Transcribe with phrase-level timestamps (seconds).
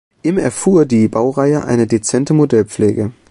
[0.23, 3.11] Im erfuhr die Baureihe eine dezente Modellpflege.